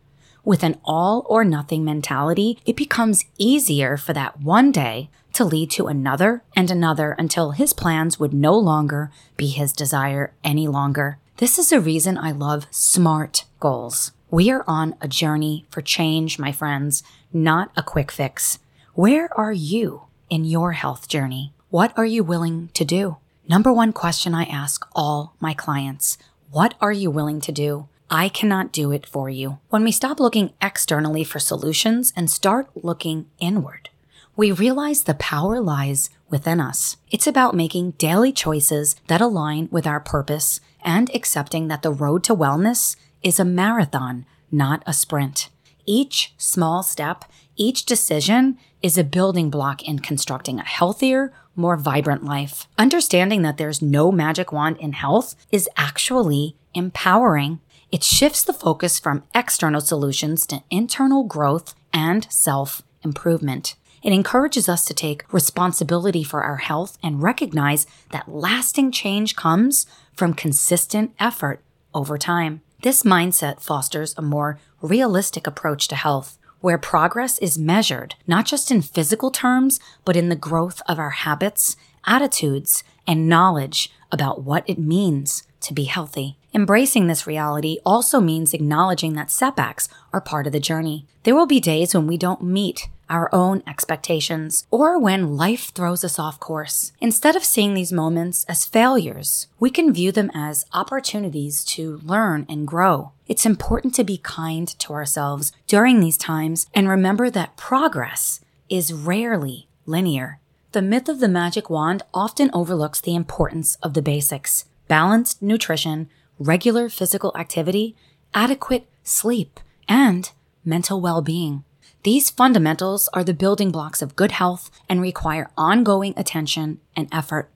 With 0.48 0.62
an 0.62 0.80
all 0.82 1.26
or 1.28 1.44
nothing 1.44 1.84
mentality, 1.84 2.58
it 2.64 2.74
becomes 2.74 3.26
easier 3.36 3.98
for 3.98 4.14
that 4.14 4.40
one 4.40 4.72
day 4.72 5.10
to 5.34 5.44
lead 5.44 5.70
to 5.72 5.88
another 5.88 6.42
and 6.56 6.70
another 6.70 7.14
until 7.18 7.50
his 7.50 7.74
plans 7.74 8.18
would 8.18 8.32
no 8.32 8.56
longer 8.56 9.10
be 9.36 9.48
his 9.48 9.74
desire 9.74 10.32
any 10.42 10.66
longer. 10.66 11.18
This 11.36 11.58
is 11.58 11.70
a 11.70 11.82
reason 11.82 12.16
I 12.16 12.30
love 12.32 12.66
SMART 12.70 13.44
goals. 13.60 14.12
We 14.30 14.50
are 14.50 14.64
on 14.66 14.94
a 15.02 15.06
journey 15.06 15.66
for 15.68 15.82
change, 15.82 16.38
my 16.38 16.50
friends, 16.50 17.02
not 17.30 17.70
a 17.76 17.82
quick 17.82 18.10
fix. 18.10 18.58
Where 18.94 19.28
are 19.38 19.52
you 19.52 20.04
in 20.30 20.46
your 20.46 20.72
health 20.72 21.08
journey? 21.08 21.52
What 21.68 21.92
are 21.98 22.06
you 22.06 22.24
willing 22.24 22.70
to 22.72 22.86
do? 22.86 23.18
Number 23.46 23.70
one 23.70 23.92
question 23.92 24.34
I 24.34 24.44
ask 24.44 24.88
all 24.94 25.34
my 25.40 25.52
clients 25.52 26.16
What 26.50 26.72
are 26.80 26.90
you 26.90 27.10
willing 27.10 27.42
to 27.42 27.52
do? 27.52 27.88
I 28.10 28.30
cannot 28.30 28.72
do 28.72 28.90
it 28.90 29.06
for 29.06 29.28
you. 29.28 29.58
When 29.68 29.84
we 29.84 29.92
stop 29.92 30.18
looking 30.18 30.54
externally 30.62 31.24
for 31.24 31.38
solutions 31.38 32.12
and 32.16 32.30
start 32.30 32.70
looking 32.74 33.26
inward, 33.38 33.90
we 34.34 34.50
realize 34.50 35.02
the 35.02 35.14
power 35.14 35.60
lies 35.60 36.08
within 36.30 36.58
us. 36.60 36.96
It's 37.10 37.26
about 37.26 37.54
making 37.54 37.92
daily 37.92 38.32
choices 38.32 38.96
that 39.08 39.20
align 39.20 39.68
with 39.70 39.86
our 39.86 40.00
purpose 40.00 40.60
and 40.82 41.14
accepting 41.14 41.68
that 41.68 41.82
the 41.82 41.92
road 41.92 42.24
to 42.24 42.34
wellness 42.34 42.96
is 43.22 43.38
a 43.38 43.44
marathon, 43.44 44.24
not 44.50 44.82
a 44.86 44.94
sprint. 44.94 45.50
each 45.88 46.34
small 46.36 46.82
step, 46.82 47.24
each 47.56 47.86
decision 47.86 48.58
is 48.82 48.98
a 48.98 49.02
building 49.02 49.50
block 49.50 49.82
in 49.82 49.98
constructing 49.98 50.60
a 50.60 50.64
healthier, 50.64 51.32
more 51.56 51.76
vibrant 51.76 52.24
life. 52.24 52.68
Understanding 52.78 53.42
that 53.42 53.56
there's 53.56 53.82
no 53.82 54.12
magic 54.12 54.52
wand 54.52 54.76
in 54.78 54.92
health 54.92 55.34
is 55.50 55.68
actually 55.76 56.54
empowering. 56.74 57.58
It 57.90 58.04
shifts 58.04 58.42
the 58.42 58.52
focus 58.52 58.98
from 58.98 59.24
external 59.34 59.80
solutions 59.80 60.46
to 60.48 60.62
internal 60.70 61.24
growth 61.24 61.74
and 61.92 62.30
self 62.30 62.82
improvement. 63.02 63.76
It 64.02 64.12
encourages 64.12 64.68
us 64.68 64.84
to 64.84 64.94
take 64.94 65.30
responsibility 65.32 66.22
for 66.22 66.42
our 66.42 66.58
health 66.58 66.98
and 67.02 67.22
recognize 67.22 67.86
that 68.10 68.28
lasting 68.28 68.92
change 68.92 69.36
comes 69.36 69.86
from 70.14 70.34
consistent 70.34 71.14
effort 71.18 71.62
over 71.94 72.16
time. 72.16 72.60
This 72.82 73.02
mindset 73.02 73.60
fosters 73.60 74.14
a 74.16 74.22
more 74.22 74.58
realistic 74.80 75.46
approach 75.46 75.88
to 75.88 75.96
health, 75.96 76.38
where 76.60 76.78
progress 76.78 77.38
is 77.38 77.58
measured 77.58 78.14
not 78.26 78.46
just 78.46 78.70
in 78.70 78.82
physical 78.82 79.30
terms, 79.30 79.80
but 80.04 80.16
in 80.16 80.28
the 80.28 80.36
growth 80.36 80.80
of 80.86 80.98
our 80.98 81.10
habits, 81.10 81.76
attitudes, 82.06 82.84
and 83.06 83.28
knowledge 83.28 83.90
about 84.12 84.42
what 84.42 84.62
it 84.68 84.78
means 84.78 85.42
to 85.60 85.74
be 85.74 85.84
healthy. 85.84 86.37
Embracing 86.54 87.06
this 87.06 87.26
reality 87.26 87.78
also 87.84 88.20
means 88.20 88.54
acknowledging 88.54 89.12
that 89.14 89.30
setbacks 89.30 89.88
are 90.12 90.20
part 90.20 90.46
of 90.46 90.52
the 90.52 90.60
journey. 90.60 91.06
There 91.24 91.34
will 91.34 91.46
be 91.46 91.60
days 91.60 91.94
when 91.94 92.06
we 92.06 92.16
don't 92.16 92.42
meet 92.42 92.88
our 93.10 93.28
own 93.34 93.62
expectations, 93.66 94.66
or 94.70 94.98
when 94.98 95.36
life 95.36 95.72
throws 95.74 96.04
us 96.04 96.18
off 96.18 96.38
course. 96.40 96.92
Instead 97.00 97.36
of 97.36 97.44
seeing 97.44 97.74
these 97.74 97.92
moments 97.92 98.44
as 98.44 98.66
failures, 98.66 99.46
we 99.58 99.70
can 99.70 99.92
view 99.92 100.12
them 100.12 100.30
as 100.34 100.66
opportunities 100.72 101.64
to 101.64 102.00
learn 102.04 102.46
and 102.48 102.66
grow. 102.66 103.12
It's 103.26 103.46
important 103.46 103.94
to 103.94 104.04
be 104.04 104.18
kind 104.18 104.68
to 104.78 104.92
ourselves 104.92 105.52
during 105.66 106.00
these 106.00 106.18
times 106.18 106.66
and 106.74 106.88
remember 106.88 107.30
that 107.30 107.56
progress 107.56 108.40
is 108.68 108.92
rarely 108.92 109.68
linear. 109.86 110.38
The 110.72 110.82
myth 110.82 111.08
of 111.08 111.20
the 111.20 111.28
magic 111.28 111.70
wand 111.70 112.02
often 112.12 112.50
overlooks 112.52 113.00
the 113.00 113.14
importance 113.14 113.76
of 113.76 113.94
the 113.94 114.02
basics 114.02 114.66
balanced 114.86 115.42
nutrition, 115.42 116.08
regular 116.38 116.88
physical 116.88 117.32
activity, 117.36 117.96
adequate 118.34 118.88
sleep, 119.02 119.60
and 119.88 120.30
mental 120.64 121.00
well 121.00 121.22
being. 121.22 121.64
These 122.04 122.30
fundamentals 122.30 123.08
are 123.12 123.24
the 123.24 123.34
building 123.34 123.70
blocks 123.70 124.02
of 124.02 124.16
good 124.16 124.32
health 124.32 124.70
and 124.88 125.00
require 125.00 125.50
ongoing 125.56 126.14
attention 126.16 126.80
and 126.94 127.08
effort. 127.12 127.50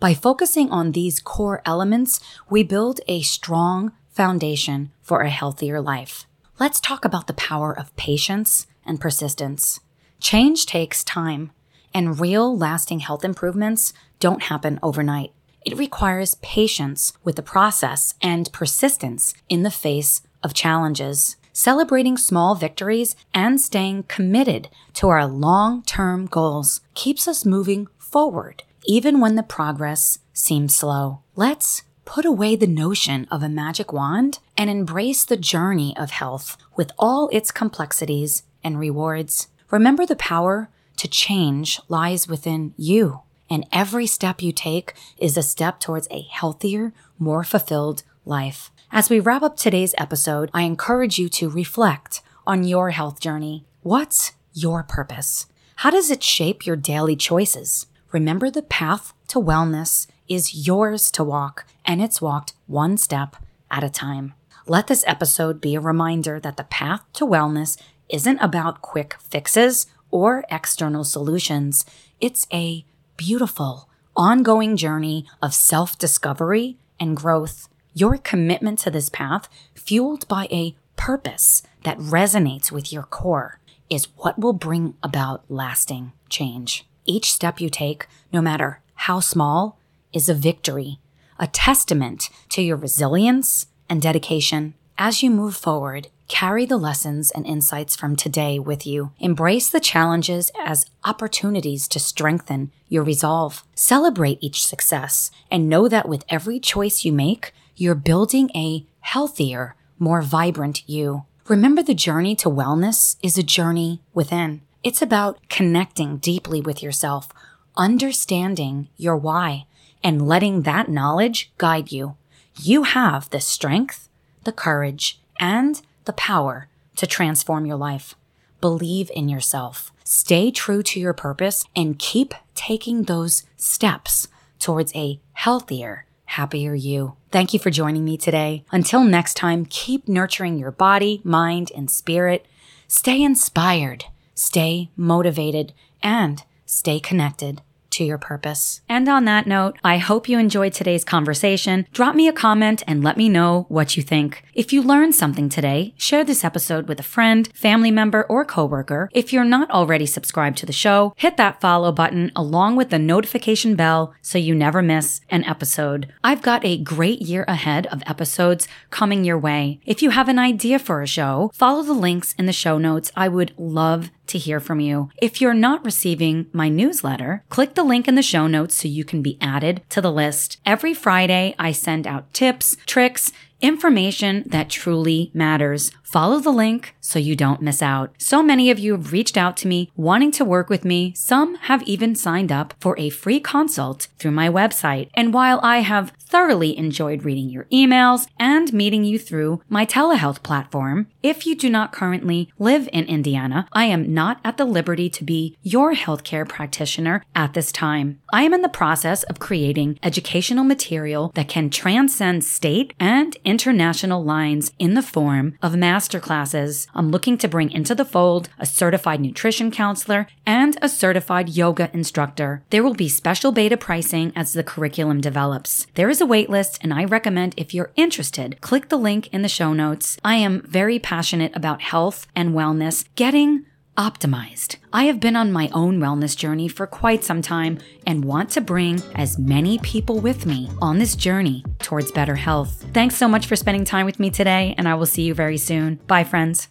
By 0.00 0.14
focusing 0.14 0.70
on 0.70 0.92
these 0.92 1.20
core 1.20 1.62
elements, 1.64 2.18
we 2.50 2.62
build 2.62 3.00
a 3.06 3.22
strong 3.22 3.92
foundation 4.10 4.90
for 5.00 5.20
a 5.20 5.30
healthier 5.30 5.80
life. 5.80 6.26
Let's 6.58 6.80
talk 6.80 7.04
about 7.04 7.26
the 7.26 7.34
power 7.34 7.76
of 7.76 7.94
patience 7.96 8.66
and 8.84 9.00
persistence. 9.00 9.80
Change 10.20 10.66
takes 10.66 11.04
time, 11.04 11.52
and 11.94 12.18
real 12.20 12.56
lasting 12.56 13.00
health 13.00 13.24
improvements 13.24 13.92
don't 14.18 14.44
happen 14.44 14.78
overnight. 14.82 15.32
It 15.64 15.78
requires 15.78 16.36
patience 16.36 17.12
with 17.22 17.36
the 17.36 17.42
process 17.42 18.14
and 18.20 18.52
persistence 18.52 19.34
in 19.48 19.62
the 19.62 19.70
face 19.70 20.22
of 20.42 20.54
challenges 20.54 21.36
celebrating 21.52 22.16
small 22.16 22.54
victories, 22.54 23.14
and 23.34 23.60
staying 23.60 24.04
committed 24.04 24.68
to 24.94 25.08
our 25.08 25.26
long 25.26 25.82
term 25.82 26.26
goals 26.26 26.80
keeps 26.94 27.28
us 27.28 27.44
moving 27.44 27.86
forward, 27.98 28.62
even 28.86 29.20
when 29.20 29.36
the 29.36 29.42
progress 29.42 30.18
seems 30.32 30.74
slow. 30.74 31.20
Let's 31.36 31.82
put 32.04 32.24
away 32.24 32.56
the 32.56 32.66
notion 32.66 33.28
of 33.30 33.42
a 33.42 33.48
magic 33.48 33.92
wand 33.92 34.40
and 34.56 34.68
embrace 34.68 35.24
the 35.24 35.36
journey 35.36 35.96
of 35.96 36.10
health 36.10 36.56
with 36.76 36.90
all 36.98 37.28
its 37.28 37.50
complexities 37.50 38.42
and 38.64 38.78
rewards. 38.78 39.48
Remember 39.70 40.04
the 40.04 40.16
power 40.16 40.68
to 40.96 41.08
change 41.08 41.80
lies 41.88 42.28
within 42.28 42.74
you, 42.76 43.20
and 43.52 43.66
every 43.70 44.06
step 44.06 44.40
you 44.42 44.52
take 44.52 44.94
is 45.18 45.36
a 45.36 45.42
step 45.42 45.78
towards 45.78 46.08
a 46.10 46.22
healthier, 46.22 46.92
more 47.18 47.44
fulfilled 47.44 48.02
life. 48.24 48.70
As 48.90 49.10
we 49.10 49.20
wrap 49.20 49.42
up 49.42 49.56
today's 49.56 49.94
episode, 49.98 50.50
I 50.54 50.62
encourage 50.62 51.18
you 51.18 51.28
to 51.30 51.50
reflect 51.50 52.22
on 52.46 52.64
your 52.64 52.90
health 52.90 53.20
journey. 53.20 53.64
What's 53.82 54.32
your 54.52 54.82
purpose? 54.82 55.46
How 55.76 55.90
does 55.90 56.10
it 56.10 56.22
shape 56.22 56.66
your 56.66 56.76
daily 56.76 57.16
choices? 57.16 57.86
Remember 58.12 58.50
the 58.50 58.62
path 58.62 59.14
to 59.28 59.40
wellness 59.40 60.06
is 60.28 60.66
yours 60.66 61.10
to 61.10 61.24
walk, 61.24 61.66
and 61.84 62.00
it's 62.00 62.22
walked 62.22 62.54
one 62.66 62.96
step 62.96 63.36
at 63.70 63.84
a 63.84 63.90
time. 63.90 64.34
Let 64.66 64.86
this 64.86 65.04
episode 65.06 65.60
be 65.60 65.74
a 65.74 65.80
reminder 65.80 66.38
that 66.40 66.56
the 66.56 66.64
path 66.64 67.02
to 67.14 67.26
wellness 67.26 67.80
isn't 68.08 68.38
about 68.38 68.82
quick 68.82 69.16
fixes 69.18 69.86
or 70.10 70.44
external 70.50 71.04
solutions. 71.04 71.84
It's 72.20 72.46
a 72.52 72.84
beautiful, 73.22 73.88
ongoing 74.16 74.76
journey 74.76 75.24
of 75.40 75.54
self 75.54 75.96
discovery 75.96 76.76
and 76.98 77.16
growth. 77.16 77.68
Your 77.94 78.18
commitment 78.18 78.80
to 78.80 78.90
this 78.90 79.08
path, 79.08 79.48
fueled 79.76 80.26
by 80.26 80.48
a 80.50 80.74
purpose 80.96 81.62
that 81.84 81.98
resonates 81.98 82.72
with 82.72 82.92
your 82.92 83.04
core, 83.04 83.60
is 83.88 84.08
what 84.16 84.40
will 84.40 84.52
bring 84.52 84.94
about 85.04 85.44
lasting 85.48 86.10
change. 86.28 86.84
Each 87.04 87.32
step 87.32 87.60
you 87.60 87.70
take, 87.70 88.08
no 88.32 88.42
matter 88.42 88.80
how 89.06 89.20
small, 89.20 89.78
is 90.12 90.28
a 90.28 90.34
victory, 90.34 90.98
a 91.38 91.46
testament 91.46 92.28
to 92.48 92.60
your 92.60 92.76
resilience 92.76 93.66
and 93.88 94.02
dedication. 94.02 94.74
As 94.98 95.22
you 95.22 95.30
move 95.30 95.54
forward, 95.54 96.08
carry 96.32 96.64
the 96.64 96.78
lessons 96.78 97.30
and 97.30 97.46
insights 97.46 97.94
from 97.94 98.16
today 98.16 98.58
with 98.58 98.86
you. 98.86 99.12
Embrace 99.20 99.68
the 99.68 99.78
challenges 99.78 100.50
as 100.64 100.86
opportunities 101.04 101.86
to 101.86 101.98
strengthen 102.00 102.72
your 102.88 103.02
resolve. 103.02 103.62
Celebrate 103.74 104.38
each 104.40 104.64
success 104.64 105.30
and 105.50 105.68
know 105.68 105.88
that 105.88 106.08
with 106.08 106.24
every 106.30 106.58
choice 106.58 107.04
you 107.04 107.12
make, 107.12 107.52
you're 107.76 107.94
building 107.94 108.50
a 108.54 108.86
healthier, 109.00 109.76
more 109.98 110.22
vibrant 110.22 110.88
you. 110.88 111.26
Remember 111.48 111.82
the 111.82 111.92
journey 111.92 112.34
to 112.36 112.48
wellness 112.48 113.16
is 113.22 113.36
a 113.36 113.42
journey 113.42 114.00
within. 114.14 114.62
It's 114.82 115.02
about 115.02 115.38
connecting 115.50 116.16
deeply 116.16 116.62
with 116.62 116.82
yourself, 116.82 117.28
understanding 117.76 118.88
your 118.96 119.18
why, 119.18 119.66
and 120.02 120.26
letting 120.26 120.62
that 120.62 120.88
knowledge 120.88 121.52
guide 121.58 121.92
you. 121.92 122.16
You 122.58 122.84
have 122.84 123.28
the 123.28 123.40
strength, 123.40 124.08
the 124.44 124.52
courage, 124.52 125.20
and 125.38 125.82
the 126.04 126.12
power 126.12 126.68
to 126.96 127.06
transform 127.06 127.66
your 127.66 127.76
life. 127.76 128.14
Believe 128.60 129.10
in 129.14 129.28
yourself, 129.28 129.92
stay 130.04 130.50
true 130.50 130.82
to 130.84 131.00
your 131.00 131.12
purpose, 131.12 131.64
and 131.74 131.98
keep 131.98 132.34
taking 132.54 133.02
those 133.02 133.44
steps 133.56 134.28
towards 134.58 134.94
a 134.94 135.20
healthier, 135.32 136.06
happier 136.26 136.74
you. 136.74 137.16
Thank 137.32 137.52
you 137.52 137.58
for 137.58 137.70
joining 137.70 138.04
me 138.04 138.16
today. 138.16 138.64
Until 138.70 139.02
next 139.02 139.34
time, 139.34 139.66
keep 139.66 140.06
nurturing 140.06 140.58
your 140.58 140.70
body, 140.70 141.20
mind, 141.24 141.72
and 141.74 141.90
spirit. 141.90 142.46
Stay 142.86 143.22
inspired, 143.22 144.04
stay 144.34 144.90
motivated, 144.96 145.72
and 146.02 146.44
stay 146.66 147.00
connected 147.00 147.62
to 147.92 148.04
your 148.04 148.18
purpose. 148.18 148.80
And 148.88 149.08
on 149.08 149.24
that 149.26 149.46
note, 149.46 149.78
I 149.84 149.98
hope 149.98 150.28
you 150.28 150.38
enjoyed 150.38 150.72
today's 150.72 151.04
conversation. 151.04 151.86
Drop 151.92 152.14
me 152.14 152.28
a 152.28 152.32
comment 152.32 152.82
and 152.86 153.02
let 153.02 153.16
me 153.16 153.28
know 153.28 153.66
what 153.68 153.96
you 153.96 154.02
think. 154.02 154.44
If 154.54 154.72
you 154.72 154.82
learned 154.82 155.14
something 155.14 155.48
today, 155.48 155.94
share 155.96 156.24
this 156.24 156.44
episode 156.44 156.88
with 156.88 157.00
a 157.00 157.04
friend, 157.04 157.48
family 157.54 157.90
member, 157.90 158.24
or 158.24 158.44
coworker. 158.44 159.08
If 159.12 159.32
you're 159.32 159.44
not 159.44 159.70
already 159.70 160.06
subscribed 160.06 160.58
to 160.58 160.66
the 160.66 160.72
show, 160.72 161.14
hit 161.16 161.36
that 161.36 161.60
follow 161.60 161.92
button 161.92 162.32
along 162.34 162.76
with 162.76 162.90
the 162.90 162.98
notification 162.98 163.76
bell 163.76 164.14
so 164.20 164.38
you 164.38 164.54
never 164.54 164.82
miss 164.82 165.20
an 165.30 165.44
episode. 165.44 166.12
I've 166.24 166.42
got 166.42 166.64
a 166.64 166.78
great 166.78 167.22
year 167.22 167.44
ahead 167.46 167.86
of 167.86 168.02
episodes 168.06 168.66
coming 168.90 169.24
your 169.24 169.38
way. 169.38 169.80
If 169.84 170.02
you 170.02 170.10
have 170.10 170.28
an 170.28 170.38
idea 170.38 170.78
for 170.78 171.02
a 171.02 171.06
show, 171.06 171.50
follow 171.54 171.82
the 171.82 171.92
links 171.92 172.34
in 172.38 172.46
the 172.46 172.52
show 172.52 172.78
notes. 172.78 173.12
I 173.16 173.28
would 173.28 173.52
love 173.56 174.10
to 174.32 174.38
hear 174.38 174.60
from 174.60 174.80
you. 174.80 175.10
If 175.20 175.40
you're 175.40 175.54
not 175.54 175.84
receiving 175.84 176.46
my 176.52 176.68
newsletter, 176.68 177.44
click 177.48 177.74
the 177.74 177.84
link 177.84 178.08
in 178.08 178.16
the 178.16 178.22
show 178.22 178.46
notes 178.46 178.74
so 178.74 178.88
you 178.88 179.04
can 179.04 179.22
be 179.22 179.38
added 179.40 179.82
to 179.90 180.00
the 180.00 180.12
list. 180.12 180.58
Every 180.66 180.92
Friday, 180.92 181.54
I 181.58 181.72
send 181.72 182.06
out 182.06 182.32
tips, 182.34 182.76
tricks, 182.86 183.32
information 183.62 184.44
that 184.46 184.68
truly 184.68 185.30
matters. 185.32 185.90
Follow 186.02 186.40
the 186.40 186.50
link 186.50 186.94
so 187.00 187.18
you 187.18 187.34
don't 187.34 187.62
miss 187.62 187.80
out. 187.80 188.14
So 188.18 188.42
many 188.42 188.70
of 188.70 188.78
you 188.78 188.92
have 188.92 189.12
reached 189.12 189.38
out 189.38 189.56
to 189.58 189.68
me 189.68 189.90
wanting 189.96 190.30
to 190.32 190.44
work 190.44 190.68
with 190.68 190.84
me. 190.84 191.14
Some 191.16 191.54
have 191.54 191.82
even 191.84 192.14
signed 192.14 192.52
up 192.52 192.74
for 192.80 192.98
a 192.98 193.08
free 193.08 193.40
consult 193.40 194.08
through 194.18 194.32
my 194.32 194.50
website. 194.50 195.08
And 195.14 195.32
while 195.32 195.58
I 195.62 195.78
have 195.78 196.12
thoroughly 196.18 196.76
enjoyed 196.76 197.24
reading 197.24 197.48
your 197.48 197.64
emails 197.72 198.26
and 198.38 198.72
meeting 198.72 199.04
you 199.04 199.18
through 199.18 199.62
my 199.68 199.86
telehealth 199.86 200.42
platform, 200.42 201.06
if 201.22 201.46
you 201.46 201.54
do 201.54 201.70
not 201.70 201.92
currently 201.92 202.50
live 202.58 202.88
in 202.92 203.04
Indiana, 203.04 203.68
I 203.72 203.84
am 203.84 204.12
not 204.12 204.40
at 204.44 204.56
the 204.56 204.64
liberty 204.64 205.08
to 205.10 205.24
be 205.24 205.56
your 205.62 205.94
healthcare 205.94 206.48
practitioner 206.48 207.24
at 207.34 207.54
this 207.54 207.70
time. 207.72 208.20
I 208.32 208.42
am 208.42 208.52
in 208.52 208.62
the 208.62 208.68
process 208.68 209.22
of 209.24 209.38
creating 209.38 209.98
educational 210.02 210.64
material 210.64 211.32
that 211.34 211.48
can 211.48 211.70
transcend 211.70 212.44
state 212.44 212.92
and 212.98 213.36
international 213.52 214.24
lines 214.24 214.72
in 214.78 214.94
the 214.94 215.02
form 215.02 215.58
of 215.60 215.74
masterclasses. 215.74 216.86
I'm 216.94 217.10
looking 217.10 217.36
to 217.36 217.46
bring 217.46 217.70
into 217.70 217.94
the 217.94 218.06
fold 218.06 218.48
a 218.58 218.64
certified 218.64 219.20
nutrition 219.20 219.70
counselor 219.70 220.26
and 220.46 220.78
a 220.80 220.88
certified 220.88 221.50
yoga 221.50 221.90
instructor. 221.92 222.62
There 222.70 222.82
will 222.82 222.94
be 222.94 223.10
special 223.10 223.52
beta 223.52 223.76
pricing 223.76 224.32
as 224.34 224.54
the 224.54 224.64
curriculum 224.64 225.20
develops. 225.20 225.86
There 225.96 226.08
is 226.08 226.22
a 226.22 226.24
waitlist, 226.24 226.78
and 226.80 226.94
I 226.94 227.04
recommend 227.04 227.52
if 227.58 227.74
you're 227.74 227.92
interested, 227.94 228.58
click 228.62 228.88
the 228.88 228.96
link 228.96 229.28
in 229.34 229.42
the 229.42 229.50
show 229.50 229.74
notes. 229.74 230.16
I 230.24 230.36
am 230.36 230.62
very 230.62 230.98
passionate 230.98 231.54
about 231.54 231.82
health 231.82 232.26
and 232.34 232.54
wellness, 232.54 233.04
getting 233.16 233.66
optimized. 233.96 234.76
I 234.92 235.04
have 235.04 235.20
been 235.20 235.36
on 235.36 235.52
my 235.52 235.70
own 235.72 235.98
wellness 235.98 236.36
journey 236.36 236.68
for 236.68 236.86
quite 236.86 237.24
some 237.24 237.42
time 237.42 237.78
and 238.06 238.24
want 238.24 238.50
to 238.50 238.60
bring 238.60 239.02
as 239.14 239.38
many 239.38 239.78
people 239.78 240.20
with 240.20 240.46
me 240.46 240.70
on 240.80 240.98
this 240.98 241.14
journey 241.14 241.64
towards 241.78 242.12
better 242.12 242.36
health. 242.36 242.84
Thanks 242.92 243.16
so 243.16 243.28
much 243.28 243.46
for 243.46 243.56
spending 243.56 243.84
time 243.84 244.06
with 244.06 244.20
me 244.20 244.30
today, 244.30 244.74
and 244.78 244.88
I 244.88 244.94
will 244.94 245.06
see 245.06 245.22
you 245.22 245.34
very 245.34 245.58
soon. 245.58 245.96
Bye, 246.06 246.24
friends. 246.24 246.60